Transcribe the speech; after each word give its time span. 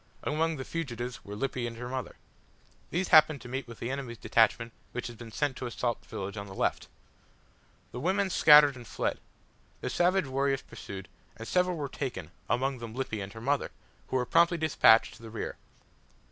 Among 0.23 0.55
the 0.57 0.65
fugitives 0.65 1.23
were 1.23 1.35
Lippy 1.35 1.67
and 1.67 1.77
her 1.77 1.87
mother. 1.87 2.15
These 2.89 3.09
happened 3.09 3.39
to 3.41 3.47
meet 3.47 3.67
with 3.67 3.77
the 3.77 3.91
enemy's 3.91 4.17
detachment 4.17 4.73
which 4.93 5.05
had 5.05 5.15
been 5.15 5.31
sent 5.31 5.55
to 5.57 5.67
assault 5.67 6.01
the 6.01 6.07
village 6.07 6.37
on 6.37 6.47
the 6.47 6.55
left. 6.55 6.87
The 7.91 7.99
women 7.99 8.31
scattered 8.31 8.75
and 8.75 8.87
fled. 8.87 9.19
The 9.81 9.91
savage 9.91 10.25
warriors 10.25 10.63
pursued, 10.63 11.07
and 11.37 11.47
several 11.47 11.77
were 11.77 11.87
taken, 11.87 12.31
among 12.49 12.79
them 12.79 12.95
Lippy 12.95 13.21
and 13.21 13.31
her 13.33 13.41
mother, 13.41 13.69
who 14.07 14.15
were 14.15 14.25
promptly 14.25 14.57
despatched 14.57 15.13
to 15.17 15.21
the 15.21 15.29
rear. 15.29 15.55